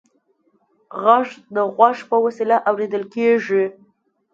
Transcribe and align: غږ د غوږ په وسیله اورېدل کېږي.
غږ 1.03 1.27
د 1.55 1.57
غوږ 1.75 1.97
په 2.09 2.17
وسیله 2.25 2.57
اورېدل 2.69 3.03
کېږي. 3.13 3.63